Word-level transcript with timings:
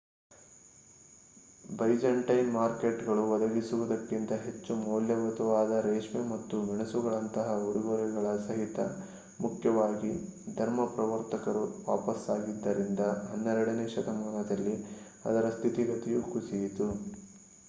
Byzantine 1.71 2.47
ಮಾರ್ಕೆಟ್‌ಗಳು 2.53 3.23
ಒದಗಿಸುವುದಕ್ಕಿಂತ 3.31 4.31
ಹೆಚ್ಚು 4.41 4.75
ಮೌಲ್ಯಯುತವಾದ 4.79 5.81
ರೇಷ್ಮೆ 5.85 6.21
ಮತ್ತು 6.29 6.57
ಮೆಣಸುಗಳಂತಹ 6.69 7.57
ಉಡುಗೊರೆಗಳ 7.67 8.25
ಸಹಿತ 8.39 8.79
ಮುಖ್ಯವಾಗಿ 9.39 10.11
ಧರ್ಮಪ್ರವರ್ತಕರು 10.55 11.61
ವಾಪಸಾಗಿದ್ದರಿಂದ 11.85 13.03
ಹನ್ನೆರಡನೇ 13.27 13.85
ಶತಮಾನದಲ್ಲಿ 13.95 14.75
ಅದರ 15.25 15.49
ಸ್ಥಿತಿಗತಿಯು 15.51 16.21
ಕುಸಿಯಿತು 16.31 16.87